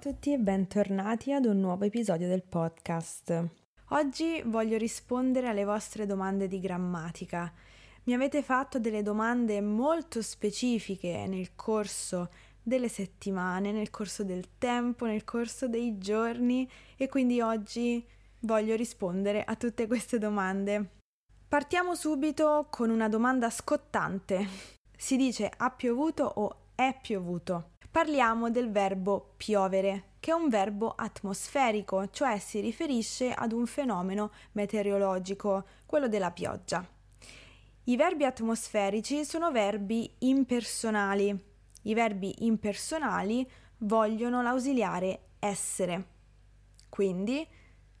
tutti 0.00 0.32
e 0.32 0.38
bentornati 0.38 1.30
ad 1.30 1.44
un 1.44 1.60
nuovo 1.60 1.84
episodio 1.84 2.26
del 2.26 2.42
podcast. 2.42 3.48
Oggi 3.90 4.40
voglio 4.46 4.78
rispondere 4.78 5.46
alle 5.46 5.64
vostre 5.64 6.06
domande 6.06 6.48
di 6.48 6.58
grammatica. 6.58 7.52
Mi 8.04 8.14
avete 8.14 8.42
fatto 8.42 8.78
delle 8.78 9.02
domande 9.02 9.60
molto 9.60 10.22
specifiche 10.22 11.26
nel 11.26 11.54
corso 11.54 12.30
delle 12.62 12.88
settimane, 12.88 13.72
nel 13.72 13.90
corso 13.90 14.24
del 14.24 14.56
tempo, 14.56 15.04
nel 15.04 15.22
corso 15.24 15.68
dei 15.68 15.98
giorni 15.98 16.66
e 16.96 17.06
quindi 17.10 17.42
oggi 17.42 18.02
voglio 18.40 18.76
rispondere 18.76 19.44
a 19.44 19.54
tutte 19.54 19.86
queste 19.86 20.16
domande. 20.16 20.92
Partiamo 21.46 21.94
subito 21.94 22.68
con 22.70 22.88
una 22.88 23.10
domanda 23.10 23.50
scottante. 23.50 24.48
Si 24.96 25.18
dice 25.18 25.52
ha 25.54 25.70
piovuto 25.70 26.24
o 26.24 26.56
è 26.74 26.96
piovuto? 27.02 27.72
Parliamo 27.90 28.50
del 28.50 28.70
verbo 28.70 29.32
piovere, 29.36 30.12
che 30.20 30.30
è 30.30 30.34
un 30.34 30.48
verbo 30.48 30.92
atmosferico, 30.94 32.08
cioè 32.10 32.38
si 32.38 32.60
riferisce 32.60 33.32
ad 33.32 33.50
un 33.50 33.66
fenomeno 33.66 34.30
meteorologico, 34.52 35.64
quello 35.86 36.06
della 36.06 36.30
pioggia. 36.30 36.86
I 37.84 37.96
verbi 37.96 38.24
atmosferici 38.24 39.24
sono 39.24 39.50
verbi 39.50 40.08
impersonali. 40.18 41.36
I 41.82 41.94
verbi 41.94 42.44
impersonali 42.44 43.44
vogliono 43.78 44.40
l'ausiliare 44.40 45.30
essere. 45.40 46.04
Quindi, 46.88 47.44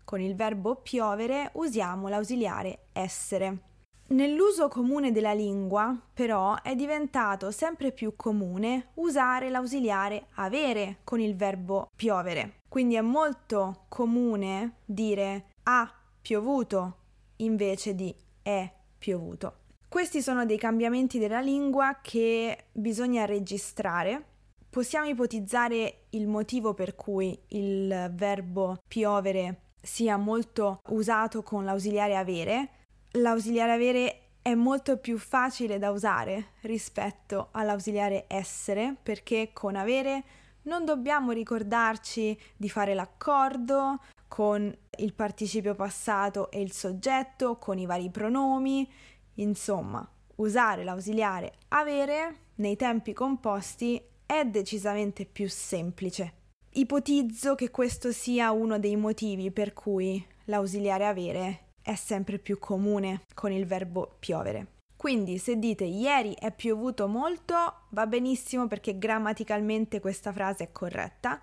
con 0.04 0.20
il 0.20 0.36
verbo 0.36 0.76
piovere 0.76 1.50
usiamo 1.54 2.06
l'ausiliare 2.06 2.86
essere. 2.92 3.69
Nell'uso 4.12 4.66
comune 4.66 5.12
della 5.12 5.32
lingua, 5.32 5.96
però, 6.12 6.60
è 6.62 6.74
diventato 6.74 7.52
sempre 7.52 7.92
più 7.92 8.16
comune 8.16 8.88
usare 8.94 9.50
l'ausiliare 9.50 10.26
avere 10.34 10.98
con 11.04 11.20
il 11.20 11.36
verbo 11.36 11.90
piovere. 11.94 12.56
Quindi 12.68 12.96
è 12.96 13.02
molto 13.02 13.84
comune 13.88 14.78
dire 14.84 15.50
ha 15.62 15.88
piovuto 16.20 16.96
invece 17.36 17.94
di 17.94 18.12
è 18.42 18.68
piovuto. 18.98 19.58
Questi 19.88 20.20
sono 20.22 20.44
dei 20.44 20.58
cambiamenti 20.58 21.20
della 21.20 21.40
lingua 21.40 22.00
che 22.02 22.66
bisogna 22.72 23.26
registrare. 23.26 24.24
Possiamo 24.68 25.06
ipotizzare 25.06 26.06
il 26.10 26.26
motivo 26.26 26.74
per 26.74 26.96
cui 26.96 27.38
il 27.50 28.10
verbo 28.12 28.78
piovere 28.88 29.68
sia 29.80 30.16
molto 30.16 30.80
usato 30.88 31.42
con 31.42 31.64
l'ausiliare 31.64 32.16
avere, 32.16 32.70
l'ausiliare 33.12 33.72
avere 33.72 34.20
è 34.42 34.54
molto 34.54 34.96
più 34.96 35.18
facile 35.18 35.78
da 35.78 35.90
usare 35.90 36.52
rispetto 36.62 37.48
all'ausiliare 37.52 38.24
essere 38.26 38.96
perché 39.02 39.50
con 39.52 39.76
avere 39.76 40.24
non 40.62 40.84
dobbiamo 40.84 41.32
ricordarci 41.32 42.38
di 42.56 42.68
fare 42.68 42.94
l'accordo 42.94 44.00
con 44.28 44.74
il 44.98 45.12
participio 45.14 45.74
passato 45.74 46.50
e 46.50 46.60
il 46.60 46.72
soggetto, 46.72 47.56
con 47.56 47.78
i 47.78 47.86
vari 47.86 48.10
pronomi, 48.10 48.88
insomma, 49.34 50.08
usare 50.36 50.84
l'ausiliare 50.84 51.52
avere 51.68 52.36
nei 52.56 52.76
tempi 52.76 53.12
composti 53.12 54.00
è 54.24 54.44
decisamente 54.44 55.24
più 55.24 55.48
semplice. 55.48 56.34
Ipotizzo 56.72 57.54
che 57.56 57.70
questo 57.70 58.12
sia 58.12 58.52
uno 58.52 58.78
dei 58.78 58.96
motivi 58.96 59.50
per 59.50 59.72
cui 59.72 60.24
l'ausiliare 60.44 61.06
avere 61.06 61.69
è 61.82 61.94
sempre 61.94 62.38
più 62.38 62.58
comune 62.58 63.22
con 63.34 63.52
il 63.52 63.66
verbo 63.66 64.16
piovere. 64.18 64.78
Quindi 64.96 65.38
se 65.38 65.58
dite 65.58 65.84
ieri 65.84 66.34
è 66.38 66.52
piovuto 66.52 67.08
molto 67.08 67.84
va 67.88 68.06
benissimo 68.06 68.66
perché 68.66 68.98
grammaticalmente 68.98 69.98
questa 69.98 70.30
frase 70.30 70.64
è 70.64 70.72
corretta. 70.72 71.40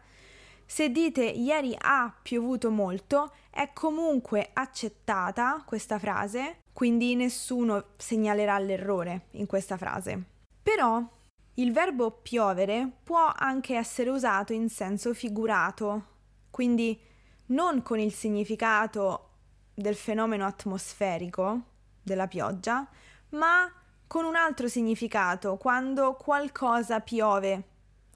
Se 0.63 0.91
dite 0.91 1.23
ieri 1.23 1.75
ha 1.75 2.13
piovuto 2.21 2.69
molto 2.69 3.33
è 3.49 3.71
comunque 3.73 4.51
accettata 4.53 5.63
questa 5.65 5.97
frase, 5.97 6.57
quindi 6.71 7.15
nessuno 7.15 7.93
segnalerà 7.97 8.59
l'errore 8.59 9.27
in 9.31 9.47
questa 9.47 9.77
frase. 9.77 10.23
Però 10.61 11.03
il 11.55 11.71
verbo 11.71 12.11
piovere 12.11 12.91
può 13.01 13.31
anche 13.35 13.75
essere 13.75 14.11
usato 14.11 14.53
in 14.53 14.69
senso 14.69 15.15
figurato, 15.15 16.05
quindi 16.51 16.99
non 17.47 17.81
con 17.81 17.97
il 17.97 18.13
significato 18.13 19.26
del 19.79 19.95
fenomeno 19.95 20.43
atmosferico 20.43 21.61
della 22.01 22.25
pioggia, 22.25 22.87
ma 23.29 23.71
con 24.07 24.25
un 24.25 24.35
altro 24.35 24.67
significato, 24.67 25.57
quando 25.57 26.15
qualcosa 26.15 26.99
piove 26.99 27.63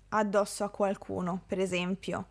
addosso 0.09 0.63
a 0.63 0.69
qualcuno, 0.69 1.43
per 1.45 1.59
esempio. 1.59 2.29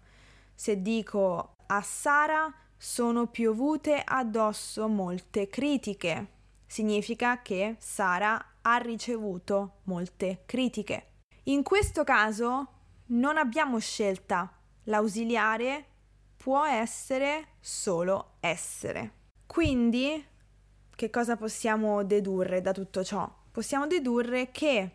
Se 0.52 0.82
dico 0.82 1.54
a 1.66 1.80
Sara 1.80 2.52
sono 2.76 3.28
piovute 3.28 4.02
addosso 4.04 4.88
molte 4.88 5.46
critiche, 5.46 6.26
significa 6.66 7.40
che 7.40 7.76
Sara 7.78 8.44
ha 8.62 8.76
ricevuto 8.78 9.74
molte 9.84 10.42
critiche. 10.44 11.12
In 11.44 11.62
questo 11.62 12.02
caso 12.02 12.66
non 13.06 13.36
abbiamo 13.36 13.78
scelta, 13.78 14.52
l'ausiliare 14.84 15.84
può 16.36 16.64
essere 16.64 17.50
solo 17.60 18.32
essere. 18.40 19.18
Quindi, 19.50 20.24
che 20.94 21.10
cosa 21.10 21.36
possiamo 21.36 22.04
dedurre 22.04 22.60
da 22.60 22.70
tutto 22.70 23.02
ciò? 23.02 23.28
Possiamo 23.50 23.88
dedurre 23.88 24.52
che 24.52 24.90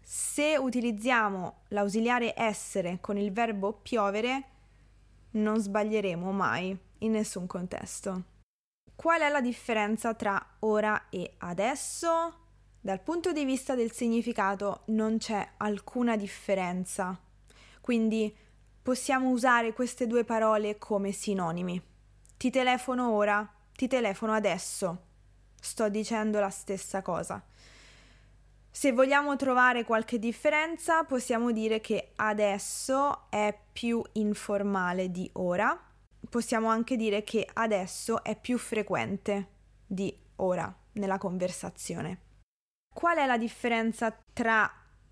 se 0.00 0.56
utilizziamo 0.56 1.62
l'ausiliare 1.70 2.32
essere 2.36 2.98
con 3.00 3.18
il 3.18 3.32
verbo 3.32 3.72
piovere, 3.72 4.44
non 5.32 5.58
sbaglieremo 5.58 6.30
mai 6.30 6.78
in 6.98 7.10
nessun 7.10 7.48
contesto. 7.48 8.22
Qual 8.94 9.22
è 9.22 9.28
la 9.28 9.40
differenza 9.40 10.14
tra 10.14 10.40
ora 10.60 11.08
e 11.08 11.34
adesso? 11.38 12.34
Dal 12.80 13.00
punto 13.00 13.32
di 13.32 13.44
vista 13.44 13.74
del 13.74 13.90
significato 13.90 14.82
non 14.86 15.18
c'è 15.18 15.54
alcuna 15.56 16.16
differenza, 16.16 17.18
quindi 17.80 18.32
possiamo 18.80 19.30
usare 19.30 19.72
queste 19.72 20.06
due 20.06 20.22
parole 20.22 20.78
come 20.78 21.10
sinonimi. 21.10 21.82
Ti 22.36 22.50
telefono 22.50 23.10
ora, 23.10 23.54
ti 23.80 23.88
telefono 23.88 24.34
adesso. 24.34 25.04
Sto 25.58 25.88
dicendo 25.88 26.38
la 26.38 26.50
stessa 26.50 27.00
cosa. 27.00 27.42
Se 28.70 28.92
vogliamo 28.92 29.36
trovare 29.36 29.84
qualche 29.84 30.18
differenza, 30.18 31.04
possiamo 31.04 31.50
dire 31.50 31.80
che 31.80 32.12
adesso 32.16 33.30
è 33.30 33.58
più 33.72 34.02
informale 34.12 35.10
di 35.10 35.30
ora. 35.32 35.82
Possiamo 36.28 36.68
anche 36.68 36.96
dire 36.96 37.24
che 37.24 37.48
adesso 37.54 38.22
è 38.22 38.38
più 38.38 38.58
frequente 38.58 39.48
di 39.86 40.14
ora 40.36 40.70
nella 40.92 41.16
conversazione. 41.16 42.18
Qual 42.94 43.16
è 43.16 43.24
la 43.24 43.38
differenza 43.38 44.14
tra 44.34 44.70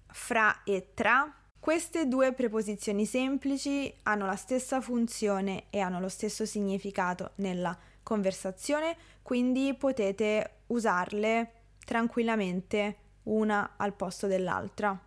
fra 0.09 0.62
e 0.65 0.91
tra? 0.93 1.35
Queste 1.59 2.06
due 2.06 2.35
preposizioni 2.35 3.06
semplici 3.06 3.93
hanno 4.03 4.27
la 4.27 4.37
stessa 4.37 4.83
funzione 4.83 5.65
e 5.71 5.81
hanno 5.81 6.00
lo 6.00 6.11
stesso 6.11 6.45
significato 6.45 7.33
nella 7.37 7.77
conversazione, 8.09 8.97
quindi 9.21 9.75
potete 9.75 10.61
usarle 10.69 11.53
tranquillamente 11.85 12.97
una 13.25 13.75
al 13.77 13.93
posto 13.93 14.27
dell'altra. 14.27 14.99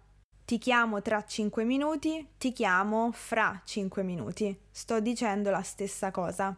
Ti 0.45 0.59
chiamo 0.59 1.01
tra 1.01 1.23
5 1.23 1.63
minuti, 1.63 2.33
ti 2.37 2.53
chiamo 2.53 3.09
fra 3.11 3.59
5 3.65 4.03
minuti. 4.03 4.55
Sto 4.69 4.99
dicendo 4.99 5.49
la 5.49 5.63
stessa 5.63 6.11
cosa. 6.11 6.55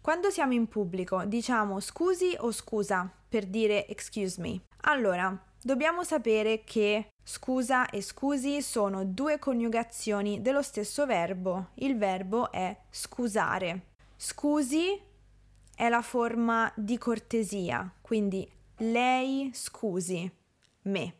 Quando 0.00 0.30
siamo 0.30 0.54
in 0.54 0.66
pubblico 0.66 1.24
diciamo 1.26 1.78
scusi 1.80 2.34
o 2.38 2.50
scusa 2.50 3.10
per 3.28 3.44
dire 3.44 3.86
excuse 3.86 4.40
me. 4.40 4.62
Allora, 4.86 5.38
dobbiamo 5.60 6.04
sapere 6.04 6.64
che 6.64 7.08
scusa 7.22 7.90
e 7.90 8.00
scusi 8.00 8.62
sono 8.62 9.04
due 9.04 9.38
coniugazioni 9.38 10.40
dello 10.40 10.62
stesso 10.62 11.04
verbo. 11.04 11.72
Il 11.74 11.98
verbo 11.98 12.50
è 12.50 12.74
scusare. 12.88 13.92
Scusi 14.16 15.12
è 15.76 15.88
la 15.88 16.02
forma 16.02 16.72
di 16.76 16.98
cortesia, 16.98 17.92
quindi 18.00 18.48
lei 18.78 19.50
scusi 19.52 20.30
me, 20.82 21.14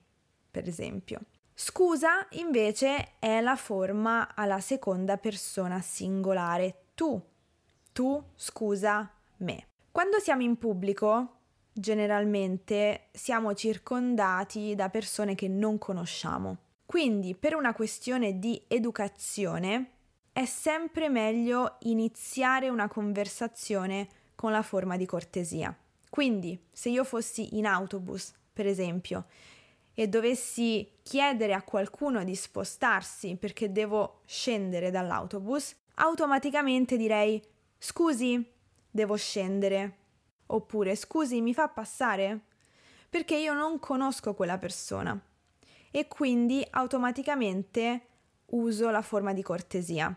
per 0.50 0.68
esempio. 0.68 1.20
Scusa 1.54 2.26
invece 2.32 3.14
è 3.18 3.40
la 3.40 3.56
forma 3.56 4.34
alla 4.34 4.60
seconda 4.60 5.16
persona 5.16 5.80
singolare, 5.80 6.86
tu. 6.94 7.20
Tu 7.92 8.24
scusa 8.34 9.08
me. 9.38 9.66
Quando 9.92 10.18
siamo 10.18 10.42
in 10.42 10.56
pubblico, 10.56 11.36
generalmente 11.72 13.08
siamo 13.12 13.54
circondati 13.54 14.74
da 14.74 14.88
persone 14.88 15.36
che 15.36 15.46
non 15.46 15.78
conosciamo. 15.78 16.58
Quindi, 16.86 17.36
per 17.36 17.54
una 17.54 17.72
questione 17.72 18.38
di 18.38 18.60
educazione, 18.66 19.90
è 20.32 20.44
sempre 20.44 21.08
meglio 21.08 21.76
iniziare 21.82 22.68
una 22.68 22.88
conversazione 22.88 24.08
con 24.34 24.50
la 24.50 24.62
forma 24.62 24.96
di 24.96 25.06
cortesia. 25.06 25.76
Quindi, 26.10 26.58
se 26.70 26.90
io 26.90 27.04
fossi 27.04 27.56
in 27.56 27.66
autobus, 27.66 28.32
per 28.52 28.66
esempio, 28.66 29.26
e 29.94 30.08
dovessi 30.08 30.98
chiedere 31.02 31.54
a 31.54 31.62
qualcuno 31.62 32.24
di 32.24 32.34
spostarsi 32.34 33.36
perché 33.36 33.70
devo 33.70 34.20
scendere 34.24 34.90
dall'autobus, 34.90 35.74
automaticamente 35.94 36.96
direi 36.96 37.42
scusi, 37.78 38.44
devo 38.90 39.16
scendere. 39.16 39.98
Oppure 40.46 40.94
scusi, 40.94 41.40
mi 41.40 41.54
fa 41.54 41.68
passare? 41.68 42.40
Perché 43.08 43.36
io 43.36 43.54
non 43.54 43.78
conosco 43.78 44.34
quella 44.34 44.58
persona 44.58 45.18
e 45.90 46.08
quindi 46.08 46.66
automaticamente 46.70 48.06
uso 48.46 48.90
la 48.90 49.02
forma 49.02 49.32
di 49.32 49.42
cortesia. 49.42 50.16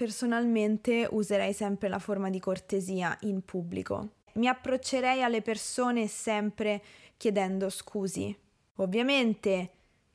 Personalmente 0.00 1.06
userei 1.10 1.52
sempre 1.52 1.90
la 1.90 1.98
forma 1.98 2.30
di 2.30 2.40
cortesia 2.40 3.14
in 3.24 3.44
pubblico. 3.44 4.12
Mi 4.36 4.48
approccerei 4.48 5.22
alle 5.22 5.42
persone 5.42 6.06
sempre 6.06 6.82
chiedendo 7.18 7.68
scusi. 7.68 8.34
Ovviamente, 8.76 9.70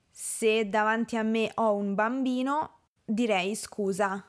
se 0.09 0.67
davanti 0.69 1.17
a 1.17 1.21
me 1.21 1.51
ho 1.53 1.75
un 1.75 1.93
bambino, 1.93 2.79
direi 3.05 3.53
scusa, 3.53 4.25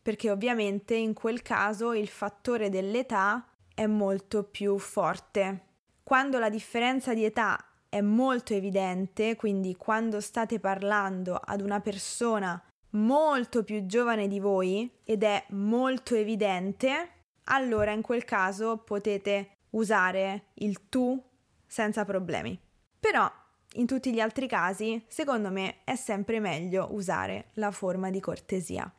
perché 0.00 0.30
ovviamente 0.30 0.94
in 0.94 1.12
quel 1.12 1.42
caso 1.42 1.92
il 1.92 2.08
fattore 2.08 2.70
dell'età 2.70 3.46
è 3.74 3.84
molto 3.84 4.44
più 4.44 4.78
forte. 4.78 5.64
Quando 6.02 6.38
la 6.38 6.48
differenza 6.48 7.12
di 7.12 7.26
età 7.26 7.62
è 7.90 8.00
molto 8.00 8.54
evidente, 8.54 9.36
quindi 9.36 9.76
quando 9.76 10.22
state 10.22 10.58
parlando 10.58 11.34
ad 11.34 11.60
una 11.60 11.80
persona 11.80 12.58
molto 12.90 13.64
più 13.64 13.86
giovane 13.86 14.28
di 14.28 14.38
voi 14.38 14.90
ed 15.04 15.22
è 15.22 15.44
molto 15.50 16.14
evidente, 16.14 17.10
allora 17.44 17.92
in 17.92 18.02
quel 18.02 18.24
caso 18.24 18.78
potete 18.78 19.58
usare 19.70 20.46
il 20.54 20.88
tu 20.88 21.22
senza 21.66 22.04
problemi. 22.04 22.58
Però 22.98 23.30
in 23.74 23.86
tutti 23.86 24.12
gli 24.12 24.20
altri 24.20 24.46
casi, 24.46 25.04
secondo 25.06 25.50
me, 25.50 25.84
è 25.84 25.96
sempre 25.96 26.40
meglio 26.40 26.88
usare 26.92 27.50
la 27.54 27.70
forma 27.70 28.10
di 28.10 28.20
cortesia. 28.20 28.90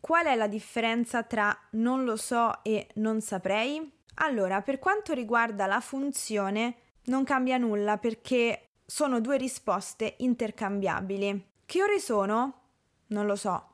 Qual 0.00 0.26
è 0.26 0.34
la 0.36 0.46
differenza 0.46 1.22
tra 1.22 1.56
non 1.72 2.04
lo 2.04 2.16
so 2.16 2.62
e 2.62 2.88
non 2.94 3.20
saprei? 3.20 3.90
Allora, 4.20 4.62
per 4.62 4.78
quanto 4.78 5.12
riguarda 5.12 5.66
la 5.66 5.80
funzione, 5.80 6.74
non 7.04 7.24
cambia 7.24 7.56
nulla 7.56 7.96
perché 7.96 8.68
sono 8.84 9.20
due 9.20 9.36
risposte 9.36 10.14
intercambiabili. 10.18 11.46
Che 11.64 11.82
ore 11.82 11.98
sono? 11.98 12.67
Non 13.08 13.26
lo 13.26 13.36
so. 13.36 13.66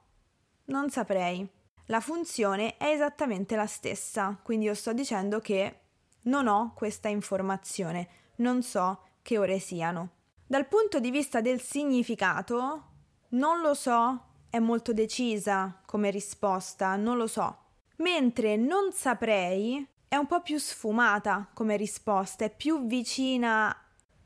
Non 0.66 0.90
saprei. 0.90 1.46
La 1.86 2.00
funzione 2.00 2.76
è 2.76 2.86
esattamente 2.86 3.56
la 3.56 3.66
stessa, 3.66 4.38
quindi 4.42 4.66
io 4.66 4.74
sto 4.74 4.92
dicendo 4.92 5.40
che 5.40 5.80
non 6.22 6.46
ho 6.46 6.72
questa 6.74 7.08
informazione, 7.08 8.08
non 8.36 8.62
so 8.62 9.02
che 9.20 9.36
ore 9.38 9.58
siano. 9.58 10.10
Dal 10.46 10.66
punto 10.66 11.00
di 11.00 11.10
vista 11.10 11.40
del 11.40 11.60
significato, 11.60 12.84
non 13.30 13.60
lo 13.60 13.74
so 13.74 14.32
è 14.48 14.60
molto 14.60 14.92
decisa 14.92 15.80
come 15.84 16.10
risposta, 16.10 16.94
non 16.96 17.16
lo 17.16 17.26
so. 17.26 17.58
Mentre 17.96 18.56
non 18.56 18.92
saprei 18.92 19.84
è 20.06 20.16
un 20.16 20.26
po' 20.26 20.42
più 20.42 20.58
sfumata 20.58 21.48
come 21.52 21.76
risposta, 21.76 22.44
è 22.44 22.54
più 22.54 22.86
vicina 22.86 23.76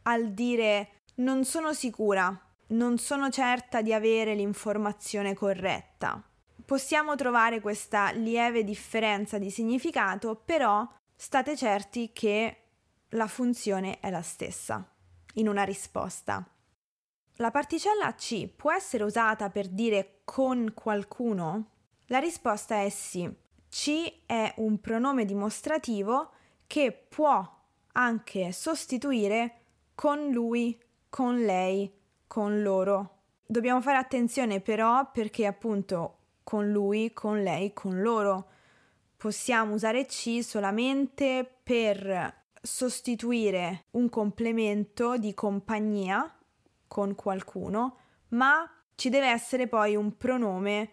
al 0.03 0.33
dire 0.33 1.03
non 1.17 1.45
sono 1.45 1.73
sicura, 1.73 2.39
non 2.69 2.99
sono 2.99 3.31
certa 3.31 3.83
di 3.83 3.93
avere 3.93 4.35
l'informazione 4.35 5.35
corretta. 5.35 6.23
Possiamo 6.65 7.15
trovare 7.15 7.61
questa 7.61 8.11
lieve 8.11 8.65
differenza 8.65 9.39
di 9.39 9.51
significato, 9.51 10.37
però 10.45 10.87
state 11.15 11.57
certi 11.57 12.11
che 12.13 12.63
la 13.11 13.27
funzione 13.27 14.01
è 14.01 14.11
la 14.11 14.23
stessa 14.23 14.87
in 15.35 15.49
una 15.49 15.63
risposta. 15.63 16.47
La 17.37 17.51
particella 17.51 18.15
C 18.15 18.49
può 18.49 18.73
essere 18.73 19.05
usata 19.05 19.49
per 19.49 19.69
dire 19.69 20.21
con 20.25 20.73
qualcuno? 20.75 21.71
La 22.07 22.19
risposta 22.19 22.83
è 22.83 22.89
sì. 22.89 23.33
C 23.71 24.23
è 24.27 24.53
un 24.57 24.81
pronome 24.81 25.25
dimostrativo 25.25 26.33
che 26.67 26.93
può 26.93 27.57
anche 27.93 28.53
sostituire 28.53 29.61
con 29.95 30.31
lui, 30.31 30.79
con 31.09 31.37
lei, 31.45 31.91
con 32.29 32.63
loro. 32.63 33.17
Dobbiamo 33.45 33.81
fare 33.81 33.97
attenzione 33.97 34.61
però 34.61 35.11
perché 35.11 35.47
appunto 35.47 36.19
con 36.45 36.71
lui, 36.71 37.13
con 37.13 37.43
lei, 37.43 37.73
con 37.73 38.01
loro 38.01 38.51
possiamo 39.17 39.75
usare 39.75 40.07
C 40.07 40.45
solamente 40.45 41.51
per 41.63 42.45
sostituire 42.63 43.87
un 43.93 44.09
complemento 44.09 45.17
di 45.17 45.35
compagnia 45.35 46.33
con 46.87 47.15
qualcuno, 47.17 47.97
ma 48.29 48.71
ci 48.95 49.09
deve 49.11 49.29
essere 49.29 49.67
poi 49.67 49.97
un 49.97 50.17
pronome 50.17 50.91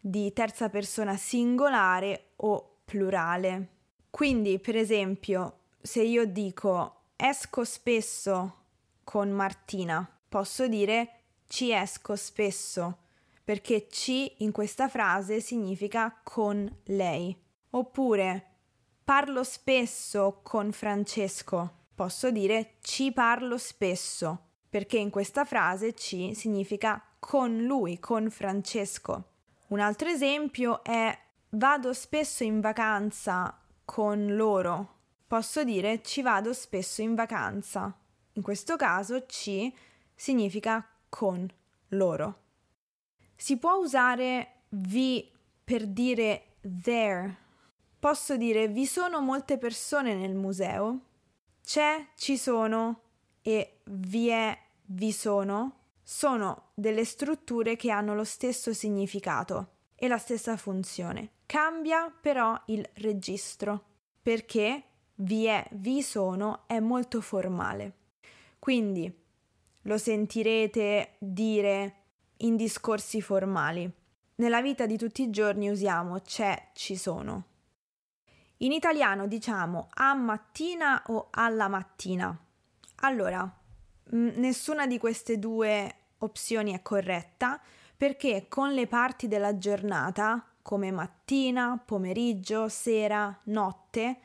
di 0.00 0.32
terza 0.32 0.68
persona 0.68 1.16
singolare 1.16 2.32
o 2.36 2.78
plurale. 2.84 3.68
Quindi, 4.10 4.58
per 4.58 4.76
esempio, 4.76 5.58
se 5.80 6.02
io 6.02 6.26
dico 6.26 6.94
esco 7.16 7.64
spesso 7.64 8.56
con 9.04 9.30
Martina, 9.30 10.17
posso 10.28 10.68
dire 10.68 11.20
ci 11.46 11.72
esco 11.72 12.14
spesso, 12.16 12.98
perché 13.42 13.88
ci 13.90 14.32
in 14.38 14.52
questa 14.52 14.88
frase 14.88 15.40
significa 15.40 16.20
con 16.22 16.70
lei. 16.84 17.36
Oppure 17.70 18.44
parlo 19.02 19.42
spesso 19.42 20.40
con 20.42 20.72
Francesco, 20.72 21.86
posso 21.94 22.30
dire 22.30 22.74
ci 22.82 23.12
parlo 23.12 23.56
spesso, 23.56 24.38
perché 24.68 24.98
in 24.98 25.10
questa 25.10 25.44
frase 25.44 25.94
ci 25.94 26.34
significa 26.34 27.02
con 27.18 27.64
lui, 27.64 27.98
con 27.98 28.30
Francesco. 28.30 29.24
Un 29.68 29.80
altro 29.80 30.08
esempio 30.08 30.84
è 30.84 31.16
vado 31.50 31.92
spesso 31.92 32.44
in 32.44 32.60
vacanza 32.60 33.58
con 33.84 34.36
loro. 34.36 34.96
Posso 35.26 35.64
dire 35.64 36.02
ci 36.02 36.22
vado 36.22 36.52
spesso 36.52 37.00
in 37.02 37.14
vacanza. 37.14 37.94
In 38.34 38.42
questo 38.42 38.76
caso 38.76 39.26
ci 39.26 39.74
significa 40.18 40.84
con 41.08 41.48
loro. 41.90 42.42
Si 43.36 43.56
può 43.56 43.74
usare 43.74 44.62
vi 44.70 45.32
per 45.62 45.86
dire 45.86 46.56
there. 46.82 47.46
Posso 47.98 48.36
dire 48.36 48.66
vi 48.66 48.84
sono 48.84 49.20
molte 49.20 49.58
persone 49.58 50.14
nel 50.14 50.34
museo. 50.34 51.00
C'è, 51.62 52.08
ci 52.16 52.36
sono 52.36 53.02
e 53.42 53.80
vi 53.84 54.28
è, 54.28 54.58
vi 54.86 55.12
sono 55.12 55.74
sono 56.02 56.70
delle 56.72 57.04
strutture 57.04 57.76
che 57.76 57.90
hanno 57.90 58.14
lo 58.14 58.24
stesso 58.24 58.72
significato 58.72 59.74
e 59.94 60.08
la 60.08 60.16
stessa 60.16 60.56
funzione. 60.56 61.32
Cambia 61.44 62.10
però 62.10 62.58
il 62.68 62.88
registro 62.94 63.84
perché 64.22 64.84
vi 65.16 65.44
è, 65.44 65.68
vi 65.72 66.02
sono 66.02 66.66
è 66.66 66.80
molto 66.80 67.20
formale. 67.20 67.92
Quindi 68.58 69.14
lo 69.88 69.96
sentirete 69.96 71.14
dire 71.18 71.94
in 72.38 72.56
discorsi 72.56 73.22
formali. 73.22 73.90
Nella 74.36 74.60
vita 74.60 74.84
di 74.84 74.98
tutti 74.98 75.22
i 75.22 75.30
giorni 75.30 75.70
usiamo 75.70 76.20
c'è, 76.20 76.68
ci 76.74 76.94
sono. 76.94 77.44
In 78.58 78.72
italiano 78.72 79.26
diciamo 79.26 79.88
a 79.94 80.12
mattina 80.12 81.02
o 81.06 81.28
alla 81.30 81.68
mattina. 81.68 82.38
Allora, 82.96 83.50
nessuna 84.10 84.86
di 84.86 84.98
queste 84.98 85.38
due 85.38 85.94
opzioni 86.18 86.74
è 86.74 86.82
corretta 86.82 87.58
perché 87.96 88.44
con 88.46 88.74
le 88.74 88.86
parti 88.86 89.26
della 89.26 89.56
giornata, 89.56 90.44
come 90.60 90.90
mattina, 90.90 91.82
pomeriggio, 91.82 92.68
sera, 92.68 93.36
notte, 93.44 94.18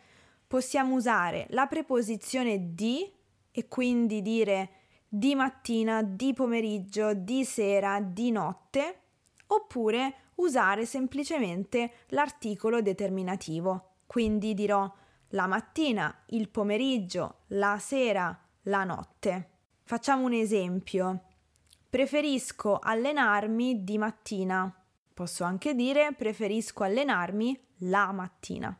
possiamo 0.45 0.95
usare 0.95 1.47
la 1.51 1.67
preposizione 1.67 2.75
di 2.75 3.09
e 3.49 3.67
quindi 3.69 4.21
dire 4.21 4.82
di 5.15 5.35
mattina, 5.35 6.01
di 6.01 6.33
pomeriggio, 6.33 7.13
di 7.13 7.45
sera, 7.45 7.99
di 8.01 8.31
notte, 8.31 9.01
oppure 9.45 10.15
usare 10.35 10.87
semplicemente 10.87 11.91
l'articolo 12.07 12.81
determinativo. 12.81 13.97
Quindi 14.07 14.55
dirò 14.55 14.91
la 15.29 15.45
mattina, 15.45 16.23
il 16.29 16.49
pomeriggio, 16.49 17.41
la 17.49 17.77
sera, 17.79 18.35
la 18.63 18.83
notte. 18.85 19.49
Facciamo 19.83 20.25
un 20.25 20.33
esempio. 20.33 21.25
Preferisco 21.87 22.79
allenarmi 22.79 23.83
di 23.83 23.99
mattina. 23.99 24.75
Posso 25.13 25.43
anche 25.43 25.75
dire 25.75 26.13
preferisco 26.17 26.83
allenarmi 26.83 27.67
la 27.81 28.11
mattina. 28.11 28.75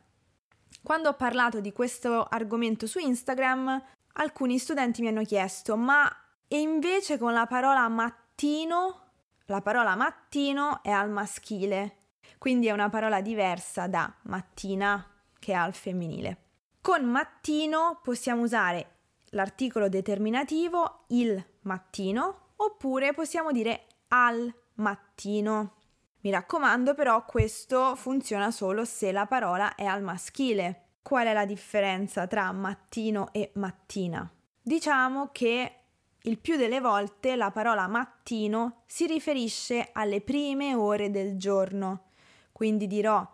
Quando 0.82 1.10
ho 1.10 1.14
parlato 1.14 1.60
di 1.60 1.72
questo 1.72 2.24
argomento 2.24 2.88
su 2.88 2.98
Instagram, 2.98 3.80
alcuni 4.14 4.58
studenti 4.58 5.00
mi 5.00 5.08
hanno 5.08 5.22
chiesto: 5.22 5.76
ma 5.76 6.10
e 6.54 6.60
invece 6.60 7.18
con 7.18 7.32
la 7.32 7.46
parola 7.46 7.88
mattino? 7.88 9.00
La 9.46 9.60
parola 9.60 9.96
mattino 9.96 10.84
è 10.84 10.90
al 10.90 11.10
maschile, 11.10 11.96
quindi 12.38 12.68
è 12.68 12.70
una 12.70 12.88
parola 12.88 13.20
diversa 13.20 13.88
da 13.88 14.14
mattina 14.22 15.04
che 15.40 15.50
è 15.50 15.56
al 15.56 15.74
femminile. 15.74 16.42
Con 16.80 17.06
mattino 17.06 17.98
possiamo 18.00 18.42
usare 18.42 18.98
l'articolo 19.30 19.88
determinativo 19.88 21.06
il 21.08 21.44
mattino 21.62 22.50
oppure 22.54 23.12
possiamo 23.14 23.50
dire 23.50 23.86
al 24.10 24.54
mattino. 24.74 25.74
Mi 26.20 26.30
raccomando 26.30 26.94
però 26.94 27.24
questo 27.24 27.96
funziona 27.96 28.52
solo 28.52 28.84
se 28.84 29.10
la 29.10 29.26
parola 29.26 29.74
è 29.74 29.86
al 29.86 30.04
maschile. 30.04 30.90
Qual 31.02 31.26
è 31.26 31.32
la 31.32 31.46
differenza 31.46 32.28
tra 32.28 32.52
mattino 32.52 33.32
e 33.32 33.50
mattina? 33.54 34.30
Diciamo 34.62 35.30
che 35.32 35.80
il 36.26 36.38
più 36.38 36.56
delle 36.56 36.80
volte 36.80 37.36
la 37.36 37.50
parola 37.50 37.86
mattino 37.86 38.82
si 38.86 39.06
riferisce 39.06 39.90
alle 39.92 40.22
prime 40.22 40.74
ore 40.74 41.10
del 41.10 41.36
giorno, 41.36 42.04
quindi 42.50 42.86
dirò 42.86 43.26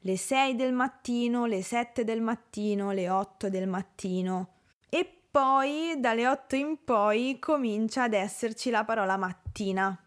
le 0.00 0.16
6 0.16 0.54
del 0.54 0.72
mattino, 0.72 1.46
le 1.46 1.62
7 1.62 2.04
del 2.04 2.20
mattino, 2.20 2.92
le 2.92 3.10
8 3.10 3.48
del 3.48 3.66
mattino. 3.66 4.50
E 4.88 5.22
poi 5.28 5.96
dalle 5.98 6.28
8 6.28 6.54
in 6.54 6.84
poi 6.84 7.38
comincia 7.40 8.04
ad 8.04 8.12
esserci 8.12 8.70
la 8.70 8.84
parola 8.84 9.16
mattina. 9.16 10.00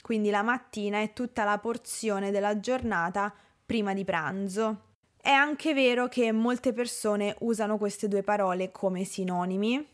Quindi 0.00 0.30
la 0.30 0.42
mattina 0.42 1.00
è 1.00 1.12
tutta 1.12 1.44
la 1.44 1.58
porzione 1.58 2.30
della 2.30 2.58
giornata 2.60 3.30
prima 3.66 3.92
di 3.92 4.04
pranzo. 4.04 4.92
È 5.20 5.30
anche 5.30 5.74
vero 5.74 6.08
che 6.08 6.32
molte 6.32 6.72
persone 6.72 7.36
usano 7.40 7.76
queste 7.76 8.08
due 8.08 8.22
parole 8.22 8.70
come 8.70 9.04
sinonimi, 9.04 9.93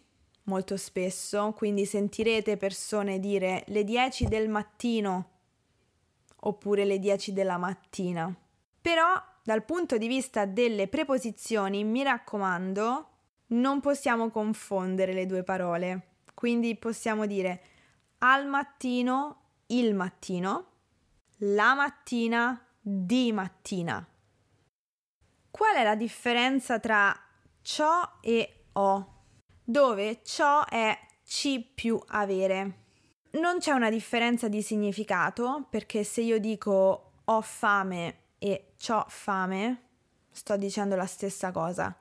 molto 0.50 0.76
spesso, 0.76 1.52
quindi 1.52 1.87
sentirete 1.87 2.57
persone 2.57 3.21
dire 3.21 3.62
le 3.69 3.85
10 3.85 4.26
del 4.26 4.49
mattino 4.49 5.28
oppure 6.40 6.85
le 6.85 6.99
10 6.99 7.33
della 7.33 7.57
mattina. 7.57 8.35
Però 8.80 9.04
dal 9.45 9.64
punto 9.64 9.97
di 9.97 10.09
vista 10.09 10.47
delle 10.47 10.88
preposizioni, 10.88 11.85
mi 11.85 12.02
raccomando, 12.02 13.09
non 13.49 13.80
possiamo 13.80 14.28
confondere 14.30 15.12
le 15.12 15.26
due 15.26 15.45
parole. 15.45 16.09
Quindi 16.35 16.75
possiamo 16.75 17.26
dire 17.26 17.62
al 18.19 18.47
mattino, 18.49 19.42
il 19.66 19.95
mattino, 19.95 20.66
la 21.38 21.75
mattina, 21.75 22.66
di 22.80 23.30
mattina. 23.33 24.04
Qual 25.50 25.75
è 25.76 25.85
la 25.85 25.95
differenza 25.95 26.80
tra 26.80 27.14
ciò 27.62 28.19
e 28.21 28.64
ho? 28.73 29.19
Dove 29.70 30.22
ciò 30.24 30.64
è 30.66 30.98
ci 31.24 31.60
più 31.60 32.02
avere. 32.08 32.78
Non 33.34 33.58
c'è 33.60 33.70
una 33.70 33.88
differenza 33.88 34.48
di 34.48 34.62
significato 34.62 35.68
perché 35.70 36.02
se 36.02 36.22
io 36.22 36.40
dico 36.40 37.12
ho 37.22 37.40
fame 37.40 38.22
e 38.38 38.72
ho 38.88 39.04
fame, 39.06 39.82
sto 40.32 40.56
dicendo 40.56 40.96
la 40.96 41.06
stessa 41.06 41.52
cosa. 41.52 41.96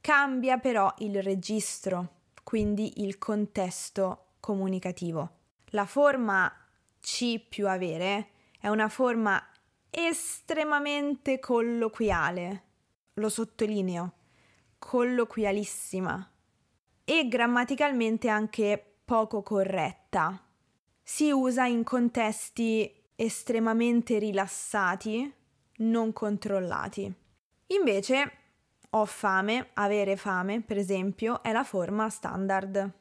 Cambia 0.00 0.56
però 0.56 0.90
il 1.00 1.22
registro, 1.22 2.20
quindi 2.42 3.02
il 3.02 3.18
contesto 3.18 4.28
comunicativo. 4.40 5.40
La 5.72 5.84
forma 5.84 6.50
ci 7.00 7.38
più 7.46 7.68
avere 7.68 8.30
è 8.58 8.68
una 8.68 8.88
forma 8.88 9.46
estremamente 9.90 11.38
colloquiale, 11.38 12.62
lo 13.12 13.28
sottolineo, 13.28 14.12
colloquialissima 14.78 16.29
e 17.12 17.26
grammaticalmente 17.26 18.28
anche 18.28 18.98
poco 19.04 19.42
corretta. 19.42 20.40
Si 21.02 21.32
usa 21.32 21.66
in 21.66 21.82
contesti 21.82 22.88
estremamente 23.16 24.20
rilassati 24.20 25.34
non 25.78 26.12
controllati. 26.12 27.12
Invece, 27.66 28.32
ho 28.90 29.04
fame, 29.06 29.70
avere 29.74 30.14
fame, 30.14 30.60
per 30.60 30.78
esempio, 30.78 31.42
è 31.42 31.50
la 31.50 31.64
forma 31.64 32.08
standard, 32.08 32.92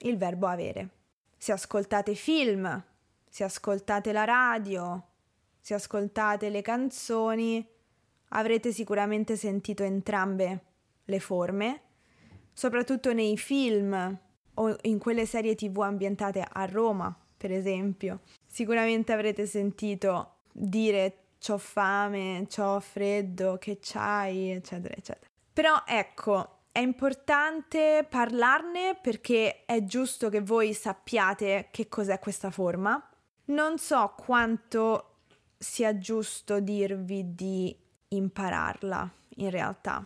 il 0.00 0.18
verbo 0.18 0.48
avere. 0.48 0.90
Se 1.38 1.52
ascoltate 1.52 2.14
film, 2.14 2.84
se 3.26 3.42
ascoltate 3.42 4.12
la 4.12 4.24
radio, 4.24 5.02
se 5.60 5.72
ascoltate 5.72 6.50
le 6.50 6.60
canzoni, 6.60 7.66
avrete 8.28 8.70
sicuramente 8.70 9.34
sentito 9.34 9.82
entrambe 9.82 10.64
le 11.04 11.20
forme, 11.20 11.80
soprattutto 12.56 13.12
nei 13.12 13.36
film 13.36 14.18
o 14.54 14.76
in 14.82 14.98
quelle 14.98 15.26
serie 15.26 15.54
tv 15.54 15.80
ambientate 15.80 16.42
a 16.50 16.64
Roma, 16.64 17.14
per 17.36 17.52
esempio. 17.52 18.20
Sicuramente 18.46 19.12
avrete 19.12 19.44
sentito 19.44 20.36
dire 20.52 21.18
c'ho 21.38 21.58
fame, 21.58 22.46
c'ho 22.48 22.80
freddo, 22.80 23.58
che 23.58 23.78
c'hai, 23.82 24.52
eccetera, 24.52 24.94
eccetera. 24.94 25.26
Però 25.52 25.82
ecco, 25.84 26.60
è 26.72 26.78
importante 26.78 28.06
parlarne 28.08 28.98
perché 29.02 29.66
è 29.66 29.84
giusto 29.84 30.30
che 30.30 30.40
voi 30.40 30.72
sappiate 30.72 31.68
che 31.70 31.90
cos'è 31.90 32.18
questa 32.18 32.50
forma. 32.50 33.06
Non 33.46 33.76
so 33.76 34.14
quanto 34.16 35.16
sia 35.58 35.98
giusto 35.98 36.60
dirvi 36.60 37.34
di 37.34 37.76
impararla 38.08 39.12
in 39.36 39.50
realtà. 39.50 40.02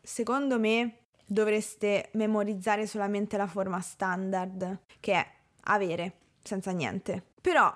Secondo 0.00 0.58
me 0.58 1.07
dovreste 1.28 2.08
memorizzare 2.14 2.86
solamente 2.86 3.36
la 3.36 3.46
forma 3.46 3.80
standard, 3.80 4.80
che 4.98 5.12
è 5.12 5.26
avere, 5.64 6.14
senza 6.42 6.70
niente. 6.70 7.22
Però 7.40 7.72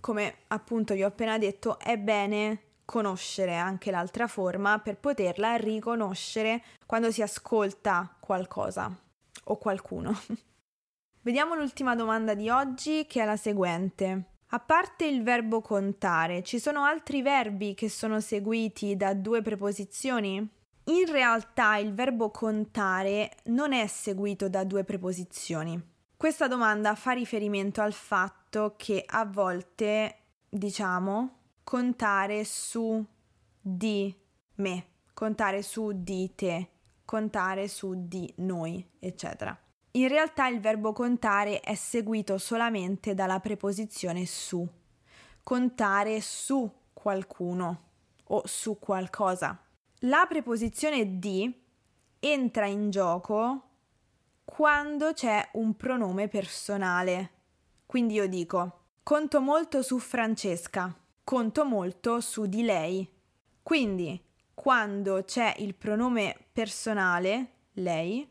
come 0.00 0.38
appunto 0.48 0.94
vi 0.94 1.02
ho 1.02 1.08
appena 1.08 1.38
detto, 1.38 1.78
è 1.78 1.96
bene 1.98 2.60
conoscere 2.84 3.56
anche 3.56 3.90
l'altra 3.90 4.26
forma 4.26 4.78
per 4.78 4.98
poterla 4.98 5.56
riconoscere 5.56 6.62
quando 6.86 7.10
si 7.10 7.22
ascolta 7.22 8.14
qualcosa 8.20 8.94
o 9.44 9.58
qualcuno. 9.58 10.12
Vediamo 11.22 11.54
l'ultima 11.54 11.94
domanda 11.94 12.34
di 12.34 12.50
oggi 12.50 13.06
che 13.06 13.22
è 13.22 13.24
la 13.24 13.36
seguente. 13.36 14.32
A 14.48 14.60
parte 14.60 15.06
il 15.06 15.22
verbo 15.22 15.60
contare, 15.62 16.42
ci 16.42 16.58
sono 16.58 16.84
altri 16.84 17.22
verbi 17.22 17.74
che 17.74 17.88
sono 17.88 18.20
seguiti 18.20 18.94
da 18.94 19.14
due 19.14 19.40
preposizioni? 19.40 20.46
In 20.86 21.06
realtà 21.06 21.78
il 21.78 21.94
verbo 21.94 22.30
contare 22.30 23.30
non 23.44 23.72
è 23.72 23.86
seguito 23.86 24.50
da 24.50 24.64
due 24.64 24.84
preposizioni. 24.84 25.82
Questa 26.14 26.46
domanda 26.46 26.94
fa 26.94 27.12
riferimento 27.12 27.80
al 27.80 27.94
fatto 27.94 28.74
che 28.76 29.02
a 29.06 29.24
volte 29.24 30.18
diciamo 30.46 31.38
contare 31.64 32.44
su 32.44 33.02
di 33.58 34.14
me, 34.56 34.86
contare 35.14 35.62
su 35.62 35.92
di 35.94 36.34
te, 36.34 36.68
contare 37.06 37.66
su 37.66 38.06
di 38.06 38.30
noi, 38.38 38.86
eccetera. 38.98 39.58
In 39.92 40.08
realtà 40.08 40.48
il 40.48 40.60
verbo 40.60 40.92
contare 40.92 41.60
è 41.60 41.74
seguito 41.74 42.36
solamente 42.36 43.14
dalla 43.14 43.40
preposizione 43.40 44.26
su. 44.26 44.68
Contare 45.42 46.20
su 46.20 46.70
qualcuno 46.92 47.82
o 48.24 48.42
su 48.44 48.78
qualcosa. 48.78 49.63
La 50.04 50.26
preposizione 50.28 51.18
di 51.18 51.52
entra 52.20 52.66
in 52.66 52.90
gioco 52.90 53.62
quando 54.44 55.12
c'è 55.12 55.48
un 55.52 55.74
pronome 55.76 56.28
personale 56.28 57.34
quindi 57.94 58.14
io 58.14 58.26
dico, 58.26 58.86
conto 59.04 59.40
molto 59.40 59.80
su 59.80 60.00
Francesca, 60.00 60.92
conto 61.22 61.64
molto 61.64 62.20
su 62.20 62.46
di 62.46 62.62
lei. 62.64 63.08
Quindi, 63.62 64.20
quando 64.52 65.22
c'è 65.24 65.54
il 65.58 65.76
pronome 65.76 66.36
personale, 66.52 67.50
lei, 67.74 68.28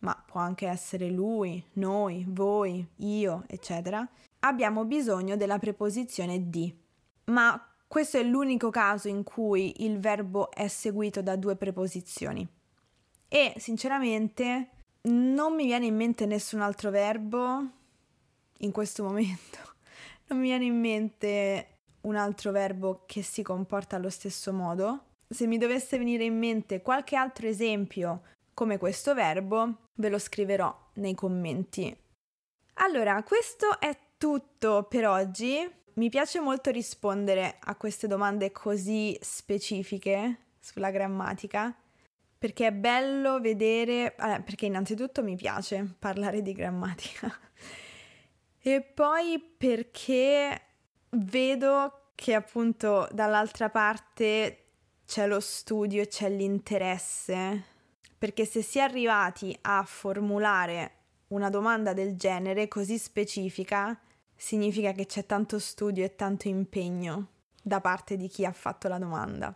ma 0.00 0.22
può 0.26 0.40
anche 0.40 0.66
essere 0.66 1.08
lui, 1.08 1.64
noi, 1.74 2.26
voi, 2.28 2.86
io, 2.96 3.44
eccetera, 3.46 4.06
abbiamo 4.40 4.84
bisogno 4.84 5.34
della 5.36 5.58
preposizione 5.58 6.50
di. 6.50 6.78
Ma 7.24 7.58
questo 7.88 8.18
è 8.18 8.22
l'unico 8.22 8.70
caso 8.70 9.08
in 9.08 9.22
cui 9.22 9.84
il 9.84 9.98
verbo 9.98 10.50
è 10.50 10.68
seguito 10.68 11.22
da 11.22 11.36
due 11.36 11.56
preposizioni. 11.56 12.46
E 13.28 13.54
sinceramente 13.58 14.70
non 15.02 15.54
mi 15.54 15.66
viene 15.66 15.86
in 15.86 15.96
mente 15.96 16.26
nessun 16.26 16.60
altro 16.60 16.90
verbo 16.90 17.64
in 18.58 18.70
questo 18.72 19.02
momento. 19.02 19.74
Non 20.28 20.40
mi 20.40 20.46
viene 20.46 20.64
in 20.64 20.80
mente 20.80 21.76
un 22.00 22.16
altro 22.16 22.50
verbo 22.50 23.04
che 23.06 23.22
si 23.22 23.44
comporta 23.44 23.94
allo 23.94 24.10
stesso 24.10 24.52
modo. 24.52 25.04
Se 25.28 25.46
mi 25.46 25.56
dovesse 25.56 25.98
venire 25.98 26.24
in 26.24 26.36
mente 26.36 26.82
qualche 26.82 27.14
altro 27.14 27.46
esempio 27.46 28.22
come 28.52 28.76
questo 28.76 29.14
verbo, 29.14 29.90
ve 29.94 30.08
lo 30.08 30.18
scriverò 30.18 30.76
nei 30.94 31.14
commenti. 31.14 31.96
Allora, 32.74 33.22
questo 33.22 33.78
è 33.78 33.96
tutto 34.18 34.84
per 34.88 35.06
oggi. 35.06 35.70
Mi 35.98 36.10
piace 36.10 36.40
molto 36.40 36.70
rispondere 36.70 37.56
a 37.58 37.74
queste 37.74 38.06
domande 38.06 38.52
così 38.52 39.16
specifiche 39.22 40.40
sulla 40.60 40.90
grammatica 40.90 41.74
perché 42.38 42.66
è 42.66 42.72
bello 42.72 43.40
vedere, 43.40 44.14
eh, 44.14 44.42
perché 44.44 44.66
innanzitutto 44.66 45.22
mi 45.22 45.36
piace 45.36 45.94
parlare 45.98 46.42
di 46.42 46.52
grammatica. 46.52 47.32
E 48.60 48.82
poi 48.82 49.38
perché 49.38 50.60
vedo 51.10 52.10
che 52.14 52.34
appunto 52.34 53.08
dall'altra 53.12 53.70
parte 53.70 54.64
c'è 55.06 55.26
lo 55.26 55.40
studio 55.40 56.02
e 56.02 56.08
c'è 56.08 56.28
l'interesse, 56.28 57.64
perché 58.18 58.44
se 58.44 58.60
si 58.60 58.78
è 58.78 58.82
arrivati 58.82 59.56
a 59.62 59.82
formulare 59.86 60.92
una 61.28 61.48
domanda 61.48 61.94
del 61.94 62.16
genere 62.16 62.68
così 62.68 62.98
specifica 62.98 63.98
significa 64.36 64.92
che 64.92 65.06
c'è 65.06 65.26
tanto 65.26 65.58
studio 65.58 66.04
e 66.04 66.14
tanto 66.14 66.48
impegno 66.48 67.28
da 67.62 67.80
parte 67.80 68.16
di 68.16 68.28
chi 68.28 68.44
ha 68.44 68.52
fatto 68.52 68.88
la 68.88 68.98
domanda. 68.98 69.54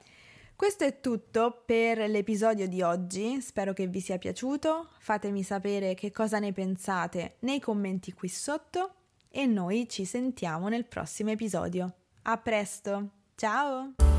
Questo 0.56 0.84
è 0.84 1.00
tutto 1.00 1.62
per 1.64 1.98
l'episodio 1.98 2.68
di 2.68 2.82
oggi, 2.82 3.40
spero 3.40 3.72
che 3.72 3.86
vi 3.86 4.00
sia 4.00 4.18
piaciuto, 4.18 4.90
fatemi 4.98 5.42
sapere 5.42 5.94
che 5.94 6.10
cosa 6.10 6.38
ne 6.38 6.52
pensate 6.52 7.36
nei 7.40 7.60
commenti 7.60 8.12
qui 8.12 8.28
sotto 8.28 8.94
e 9.30 9.46
noi 9.46 9.88
ci 9.88 10.04
sentiamo 10.04 10.68
nel 10.68 10.84
prossimo 10.84 11.30
episodio. 11.30 11.94
A 12.22 12.36
presto, 12.36 13.10
ciao! 13.36 14.09